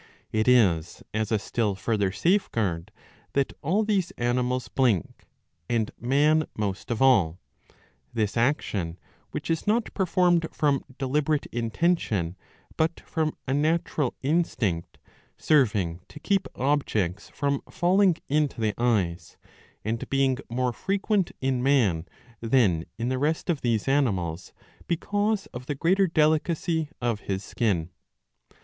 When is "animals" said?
4.17-4.67, 23.87-24.51